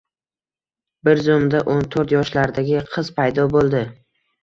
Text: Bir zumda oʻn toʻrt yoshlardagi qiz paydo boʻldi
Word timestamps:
Bir 1.09 1.21
zumda 1.27 1.63
oʻn 1.75 1.87
toʻrt 1.99 2.17
yoshlardagi 2.17 2.83
qiz 2.97 3.15
paydo 3.23 3.51
boʻldi 3.57 3.89